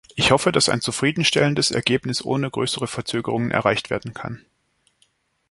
[0.15, 4.43] Ich hoffe, dass ein zufriedenstellendes Ergebnis ohne große Verzögerungen erreicht werden kann.